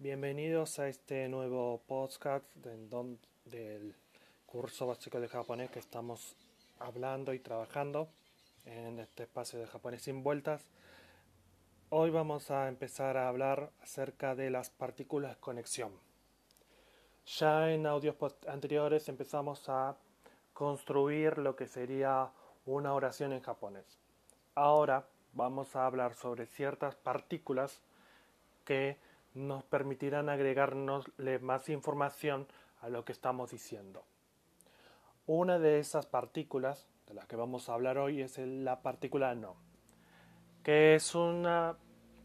[0.00, 3.96] Bienvenidos a este nuevo podcast del
[4.46, 6.36] curso básico de japonés que estamos
[6.78, 8.08] hablando y trabajando
[8.64, 10.64] en este espacio de japonés sin vueltas.
[11.90, 15.90] Hoy vamos a empezar a hablar acerca de las partículas de conexión.
[17.26, 18.14] Ya en audios
[18.46, 19.96] anteriores empezamos a
[20.52, 22.30] construir lo que sería
[22.66, 23.98] una oración en japonés.
[24.54, 27.80] Ahora vamos a hablar sobre ciertas partículas
[28.64, 29.07] que
[29.38, 31.10] nos permitirán agregarnos
[31.40, 32.46] más información
[32.80, 34.04] a lo que estamos diciendo.
[35.26, 39.56] Una de esas partículas de las que vamos a hablar hoy es la partícula no,
[40.62, 41.76] que es una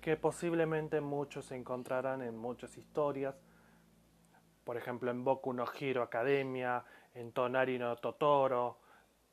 [0.00, 3.34] que posiblemente muchos encontrarán en muchas historias,
[4.64, 6.84] por ejemplo en Boku no Hero Academia,
[7.14, 8.78] en Tonari no Totoro,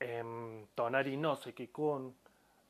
[0.00, 2.16] en Tonari no Sekikun,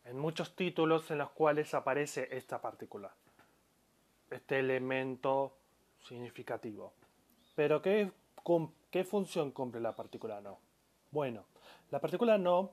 [0.05, 3.13] en muchos títulos en los cuales aparece esta partícula
[4.31, 5.57] este elemento
[6.01, 6.93] significativo.
[7.55, 8.11] Pero ¿qué,
[8.91, 10.59] ¿qué función cumple la partícula no?
[11.11, 11.45] Bueno,
[11.91, 12.73] la partícula no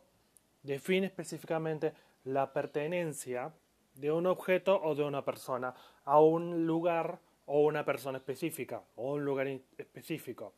[0.64, 1.94] define específicamente
[2.26, 3.54] la pertenencia
[3.96, 9.14] de un objeto o de una persona a un lugar o una persona específica o
[9.14, 9.48] un lugar
[9.78, 10.54] específico,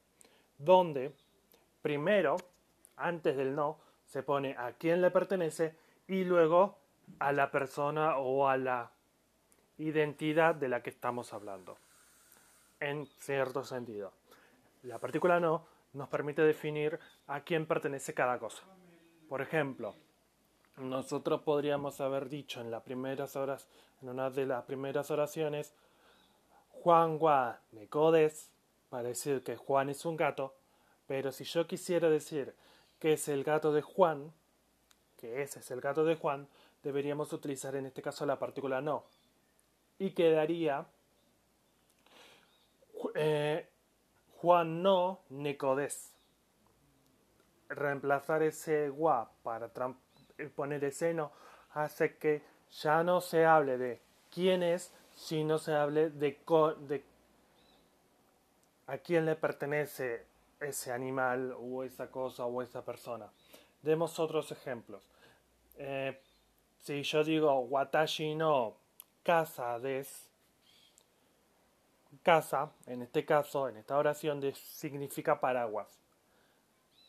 [0.58, 1.14] donde
[1.82, 2.38] primero,
[2.96, 5.76] antes del no, se pone a quién le pertenece
[6.08, 6.78] y luego
[7.20, 8.92] a la persona o a la
[9.78, 11.78] identidad de la que estamos hablando,
[12.80, 14.12] en cierto sentido.
[14.84, 18.64] La partícula no nos permite definir a quién pertenece cada cosa.
[19.28, 19.96] Por ejemplo,
[20.78, 23.68] nosotros podríamos haber dicho en, las primeras horas,
[24.02, 25.74] en una de las primeras oraciones,
[26.72, 28.52] Juan Gua Necodes,
[28.90, 30.54] para decir que Juan es un gato,
[31.08, 32.54] pero si yo quisiera decir
[33.00, 34.32] que es el gato de Juan,
[35.18, 36.48] que ese es el gato de Juan,
[36.84, 39.04] deberíamos utilizar en este caso la partícula no,
[40.00, 40.86] y quedaría
[43.16, 43.68] eh,
[44.38, 46.14] Juan no Necodes.
[47.70, 49.70] Reemplazar ese gua para
[50.38, 51.32] eh, poner ese no
[51.74, 54.02] hace que ya no se hable de
[54.32, 56.38] quién es, sino se hable de,
[56.88, 57.04] de
[58.88, 60.26] a quién le pertenece
[60.60, 63.30] ese animal o esa cosa o esa persona.
[63.82, 65.04] Demos otros ejemplos.
[65.76, 66.20] Eh,
[66.80, 68.76] si yo digo watashi no
[69.28, 70.08] casa des.
[72.24, 76.00] Casa, en este caso, en esta oración, significa paraguas.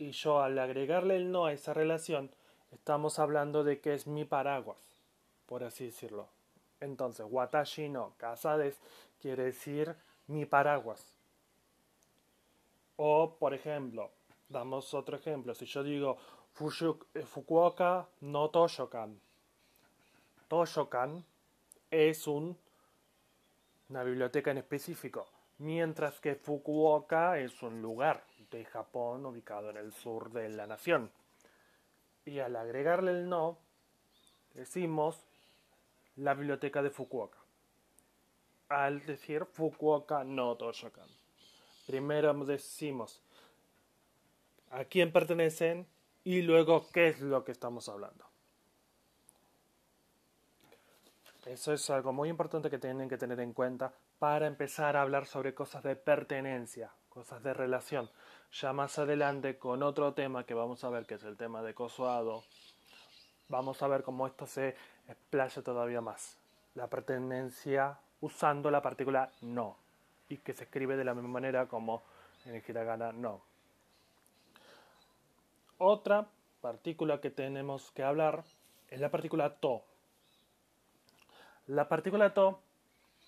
[0.00, 2.32] Y yo al agregarle el no a esa relación,
[2.72, 4.80] estamos hablando de que es mi paraguas,
[5.46, 6.26] por así decirlo.
[6.80, 8.76] Entonces, watashi no casa des
[9.22, 9.94] quiere decir
[10.26, 11.14] mi paraguas.
[12.96, 14.10] O, por ejemplo,
[14.48, 15.54] damos otro ejemplo.
[15.54, 16.18] Si yo digo
[17.14, 19.20] eh, Fukuoka no Toshokan.
[20.48, 21.24] Toshokan
[21.90, 22.56] es un,
[23.88, 25.26] una biblioteca en específico,
[25.58, 31.10] mientras que Fukuoka es un lugar de Japón ubicado en el sur de la nación.
[32.24, 33.58] Y al agregarle el no,
[34.54, 35.24] decimos
[36.16, 37.38] la biblioteca de Fukuoka.
[38.68, 41.08] Al decir Fukuoka no Toshokan.
[41.86, 43.22] Primero decimos
[44.70, 45.86] a quién pertenecen
[46.24, 48.26] y luego qué es lo que estamos hablando.
[51.48, 55.24] Eso es algo muy importante que tienen que tener en cuenta para empezar a hablar
[55.24, 58.10] sobre cosas de pertenencia, cosas de relación.
[58.52, 61.72] Ya más adelante con otro tema que vamos a ver, que es el tema de
[61.72, 62.44] cosuado,
[63.48, 64.76] vamos a ver cómo esto se
[65.08, 66.36] explaya todavía más.
[66.74, 69.78] La pertenencia usando la partícula no
[70.28, 72.02] y que se escribe de la misma manera como
[72.44, 73.40] en el hiragana no.
[75.78, 76.28] Otra
[76.60, 78.44] partícula que tenemos que hablar
[78.90, 79.87] es la partícula to.
[81.68, 82.62] La partícula to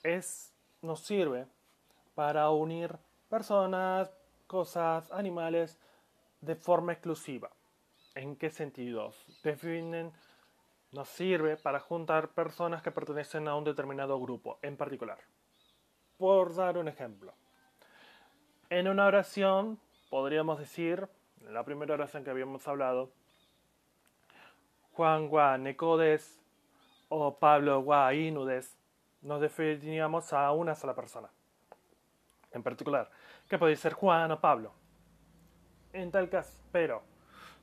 [0.03, 1.47] es, nos sirve
[2.15, 2.97] para unir
[3.29, 4.11] personas,
[4.47, 5.79] cosas, animales
[6.41, 7.51] de forma exclusiva.
[8.15, 9.13] ¿En qué sentido?
[9.45, 10.11] Definen,
[10.93, 15.19] nos sirve para juntar personas que pertenecen a un determinado grupo en particular.
[16.17, 17.35] Por dar un ejemplo.
[18.71, 19.79] En una oración
[20.09, 21.07] podríamos decir,
[21.43, 23.11] en la primera oración que habíamos hablado,
[24.93, 26.40] Juan Juan Necodes
[27.11, 28.79] o Pablo Guainudes,
[29.23, 31.29] nos definíamos a una sola persona,
[32.53, 33.11] en particular,
[33.49, 34.73] que puede ser Juan o Pablo.
[35.93, 37.03] En tal caso, pero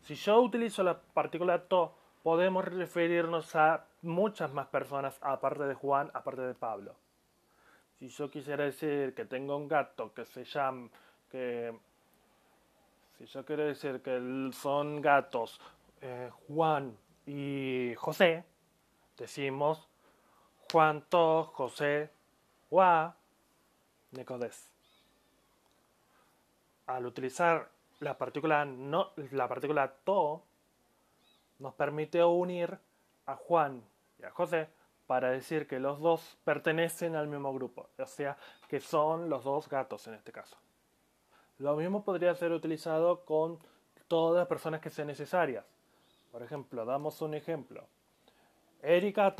[0.01, 6.11] si yo utilizo la partícula to, podemos referirnos a muchas más personas aparte de Juan,
[6.13, 6.95] aparte de Pablo.
[7.97, 10.89] Si yo quisiera decir que tengo un gato que se llama,
[11.31, 11.73] que
[13.17, 15.59] si yo quiero decir que son gatos
[16.01, 16.95] eh, Juan
[17.25, 18.43] y José,
[19.17, 19.87] decimos
[20.71, 22.11] Juan To José
[22.69, 23.15] Wa
[24.11, 24.71] neko des.
[26.87, 27.69] Al utilizar
[27.99, 30.43] la partícula, no, la partícula to,
[31.59, 32.77] nos permite unir
[33.25, 33.83] a Juan
[34.19, 34.69] y a José
[35.07, 38.37] para decir que los dos pertenecen al mismo grupo, o sea,
[38.67, 40.57] que son los dos gatos en este caso.
[41.59, 43.57] Lo mismo podría ser utilizado con
[44.07, 45.65] todas las personas que sean necesarias.
[46.31, 47.87] Por ejemplo, damos un ejemplo.
[48.83, 49.35] Erika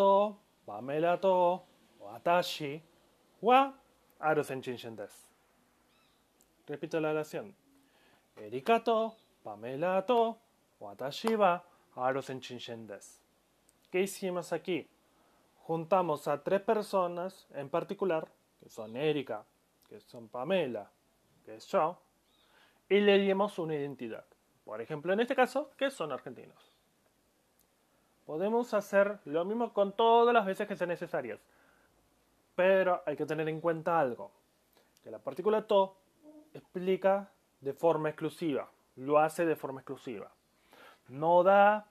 [0.66, 1.62] Pamela to,
[2.02, 2.82] watashi
[3.42, 3.74] wa
[4.20, 5.28] aru senchinshin desu.
[6.68, 7.54] Repito la oración.
[8.36, 8.82] Erika
[9.44, 10.38] Pamela to,
[10.82, 11.62] watashi wa
[11.96, 13.20] aru senchinshin desu.
[13.92, 14.90] ¿Qué hicimos aquí?
[15.68, 18.28] Juntamos a tres personas en particular,
[18.62, 19.46] que son Erika,
[19.88, 20.90] que son Pamela,
[21.46, 21.98] que es yo,
[22.90, 24.26] y le dimos una identidad.
[24.66, 26.67] Por ejemplo, en este caso, que son argentinos.
[28.28, 31.40] Podemos hacer lo mismo con todas las veces que sean necesarias.
[32.56, 34.32] Pero hay que tener en cuenta algo.
[35.04, 35.98] Que la partícula to
[36.54, 37.32] explica
[37.62, 38.70] de forma exclusiva.
[38.98, 40.32] Lo hace de forma exclusiva.
[41.08, 41.88] No da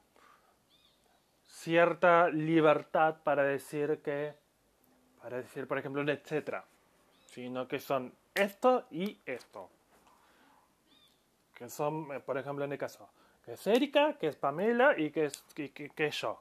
[1.46, 4.36] cierta libertad para decir que,
[5.20, 6.64] para decir, por ejemplo, un etcétera.
[7.26, 9.70] Sino que son esto y esto
[11.56, 13.08] que son, eh, por ejemplo, en el caso,
[13.46, 16.40] es Erika, que es Pamela y que es, que, yo.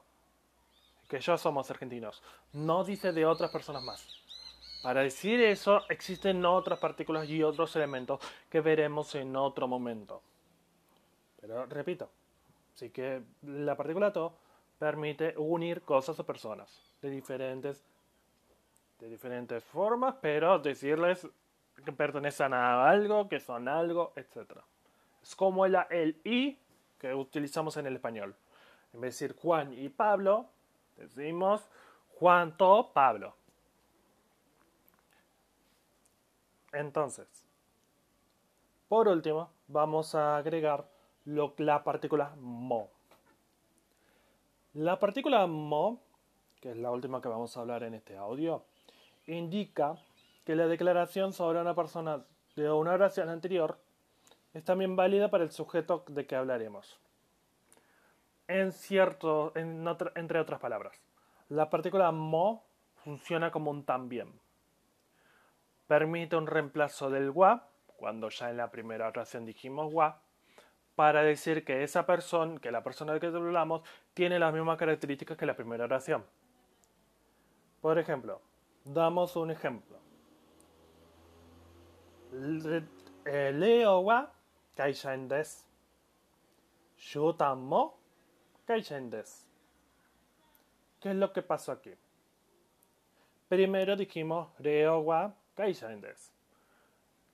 [1.08, 2.22] Que yo somos argentinos.
[2.52, 4.06] No dice de otras personas más.
[4.82, 8.20] Para decir eso, existen otras partículas y otros elementos
[8.50, 10.20] que veremos en otro momento.
[11.40, 12.10] Pero repito,
[12.74, 14.36] sí que la partícula to
[14.78, 17.84] permite unir cosas o personas de diferentes,
[18.98, 21.26] de diferentes formas, pero decirles
[21.84, 24.64] que pertenecen a algo, que son algo, etcétera.
[25.22, 26.58] Es como el, el y
[26.98, 28.34] que utilizamos en el español.
[28.92, 30.46] En vez de decir Juan y Pablo,
[30.96, 31.68] decimos
[32.18, 33.36] Juan to Pablo.
[36.72, 37.26] Entonces,
[38.88, 40.88] por último, vamos a agregar
[41.24, 42.90] la partícula mo.
[44.74, 46.02] La partícula mo,
[46.60, 48.64] que es la última que vamos a hablar en este audio,
[49.26, 49.96] indica
[50.44, 53.78] que la declaración sobre una persona de una oración anterior
[54.56, 56.98] es también válida para el sujeto de que hablaremos.
[58.48, 60.98] En cierto, entre otras palabras,
[61.50, 62.64] la partícula mo
[63.04, 64.32] funciona como un también.
[65.86, 67.68] Permite un reemplazo del wa,
[67.98, 70.22] cuando ya en la primera oración dijimos wa,
[70.94, 73.82] para decir que esa persona, que la persona de que hablamos,
[74.14, 76.24] tiene las mismas características que la primera oración.
[77.82, 78.40] Por ejemplo,
[78.84, 79.98] damos un ejemplo.
[83.26, 84.32] Eh, leo wa
[84.75, 85.67] 会社員です。
[86.97, 87.97] 翔太も
[88.67, 89.47] 会社員です。¿
[91.01, 91.91] Qué es lo que pasó aquí?
[93.49, 96.31] Primero dijimos Leo wa Kaishain des.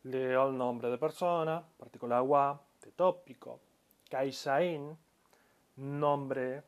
[0.04, 3.60] Leo el nombre de persona, particular wa de tópico.
[4.10, 4.98] Kaishain,
[5.76, 6.64] nombre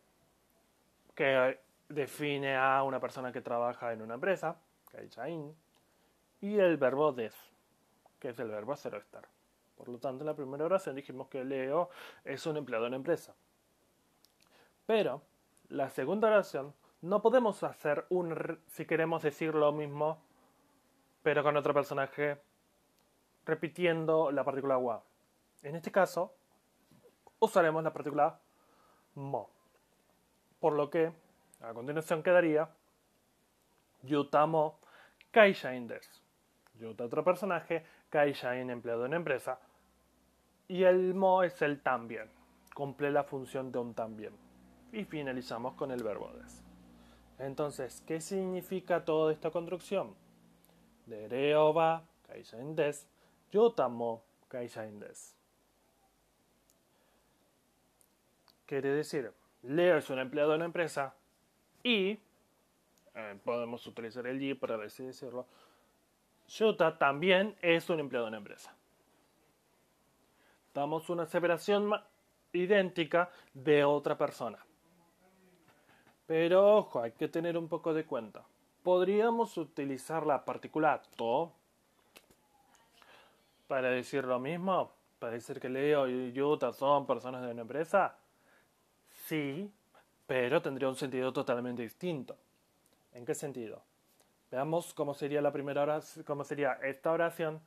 [1.15, 4.55] que define a una persona que trabaja en una empresa.
[4.91, 5.55] Kaishain.
[6.41, 7.33] Y el verbo des,
[8.19, 9.27] que es el verbo hacer estar.
[9.76, 11.90] Por lo tanto, en la primera oración dijimos que Leo
[12.24, 13.34] es un empleado en la empresa.
[14.86, 15.22] Pero,
[15.68, 20.22] la segunda oración no podemos hacer un, si queremos decir lo mismo,
[21.22, 22.40] pero con otro personaje,
[23.44, 25.02] repitiendo la partícula wa.
[25.62, 26.34] En este caso,
[27.40, 28.38] usaremos la partícula
[29.14, 29.50] mo.
[30.60, 31.12] Por lo que,
[31.60, 32.68] a continuación quedaría
[34.02, 34.78] Yutamo
[35.30, 36.22] Kaishain des.
[36.74, 37.84] Yuta otro personaje,
[38.14, 39.58] en empleado en empresa.
[40.68, 42.30] Y el mo es el también.
[42.74, 44.34] Cumple la función de un también.
[44.92, 46.62] Y finalizamos con el verbo des.
[47.38, 50.14] Entonces, ¿qué significa toda esta construcción?
[51.06, 52.04] De reo va
[52.52, 53.08] en des,
[53.52, 55.36] yutamo en des.
[58.66, 61.14] Quiere decir, Leo es un empleado de una empresa
[61.82, 62.18] y
[63.14, 65.46] eh, podemos utilizar el y para decirlo
[66.48, 68.74] Yuta también es un empleado de una empresa.
[70.72, 71.90] Damos una aseveración
[72.52, 74.58] idéntica de otra persona.
[76.26, 78.44] Pero ojo, hay que tener un poco de cuenta.
[78.82, 81.52] Podríamos utilizar la partícula to
[83.66, 88.16] para decir lo mismo, para decir que Leo y Yuta son personas de una empresa.
[89.26, 89.70] Sí,
[90.26, 92.36] pero tendría un sentido totalmente distinto.
[93.12, 93.82] ¿En qué sentido?
[94.54, 97.60] Veamos cómo sería la primera oración, cómo sería esta oración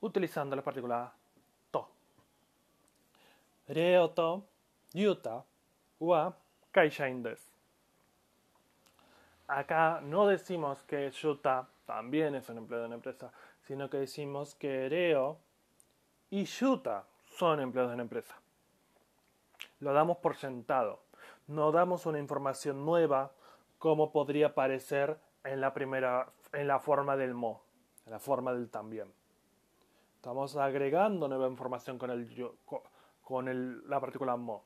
[0.00, 1.12] utilizando la partícula
[1.70, 1.88] to.
[3.68, 4.44] Reo to
[4.92, 5.44] yuta
[6.00, 6.36] wa
[6.72, 7.52] kaishain desu.
[9.46, 14.56] Acá no decimos que yuta también es un empleado de una empresa, sino que decimos
[14.56, 15.38] que Reo
[16.30, 17.04] y Yuta
[17.36, 18.34] son empleados de una empresa.
[19.78, 20.98] Lo damos por sentado.
[21.46, 23.30] No damos una información nueva
[23.78, 25.16] como podría parecer
[25.52, 27.62] en la primera, en la forma del mo,
[28.04, 29.12] en la forma del también.
[30.16, 32.50] Estamos agregando nueva información con, el,
[33.22, 34.64] con el, la partícula mo.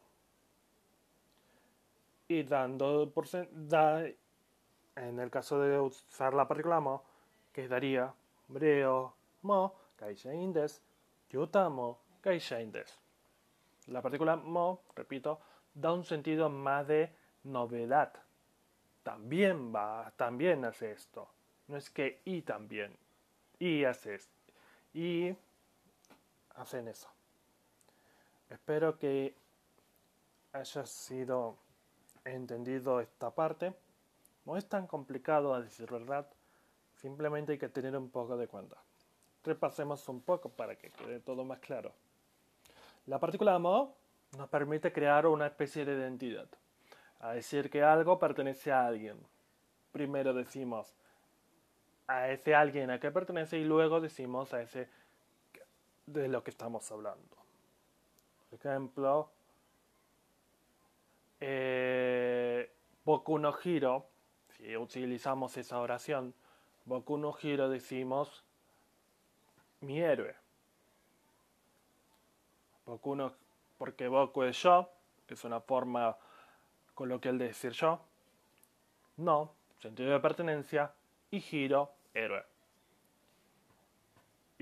[2.29, 4.05] Y dando por da,
[4.97, 7.05] en el caso de usar la partícula mo,
[7.53, 8.13] quedaría
[8.49, 10.83] breo mo, kaisha indes,
[11.29, 12.99] yuta mo, kaisha indes.
[13.87, 15.41] La partícula mo, repito,
[15.75, 18.13] da un sentido más de novedad.
[19.03, 21.29] También va, también hace esto.
[21.69, 22.97] No es que y también.
[23.59, 23.85] Y.
[24.95, 25.37] Y
[26.55, 27.09] hacen eso.
[28.51, 29.35] Espero que
[30.53, 31.57] haya sido
[32.25, 33.75] entendido esta parte.
[34.45, 36.29] No es tan complicado a decir verdad.
[36.95, 38.77] Simplemente hay que tener un poco de cuenta.
[39.45, 41.93] Repasemos un poco para que quede todo más claro.
[43.07, 43.97] La partícula mo
[44.37, 46.49] nos permite crear una especie de identidad.
[47.23, 49.19] A decir que algo pertenece a alguien.
[49.91, 50.95] Primero decimos
[52.07, 54.89] a ese alguien a que pertenece y luego decimos a ese
[56.07, 57.37] de lo que estamos hablando.
[58.51, 59.31] Por ejemplo,
[61.41, 62.71] eh,
[63.05, 64.07] Boku no Hiro,
[64.51, 66.35] si utilizamos esa oración,
[66.85, 68.45] Boku no Hiro decimos
[69.81, 70.35] mi héroe.
[72.85, 73.33] Boku
[73.79, 74.91] porque Boku es yo,
[75.29, 76.17] es una forma
[76.95, 78.01] coloquial de decir yo.
[79.17, 80.93] No, sentido de pertenencia.
[81.31, 82.45] Y Hiro, héroe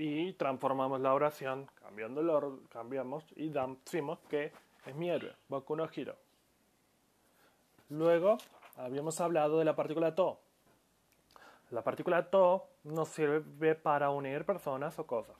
[0.03, 4.51] y transformamos la oración, cambiando el orden, cambiamos y decimos que
[4.83, 6.15] es mi héroe, Boku no Hiro.
[7.89, 8.37] Luego
[8.77, 10.39] habíamos hablado de la partícula to.
[11.69, 15.35] La partícula to nos sirve para unir personas o cosas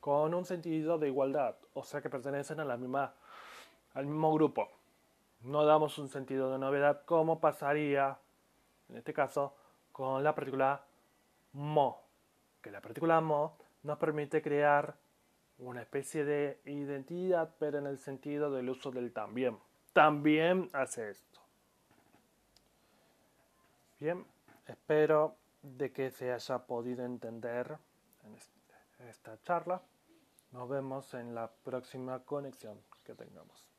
[0.00, 3.12] con un sentido de igualdad, o sea que pertenecen a la misma,
[3.92, 4.70] al mismo grupo.
[5.42, 8.18] No damos un sentido de novedad como pasaría,
[8.88, 9.54] en este caso,
[9.92, 10.84] con la partícula
[11.52, 12.02] mo,
[12.60, 14.96] que la partícula mo nos permite crear
[15.58, 19.58] una especie de identidad, pero en el sentido del uso del también.
[19.92, 21.40] También hace esto.
[23.98, 24.24] Bien,
[24.66, 27.76] espero de que se haya podido entender
[28.98, 29.82] en esta charla.
[30.52, 33.69] Nos vemos en la próxima conexión que tengamos.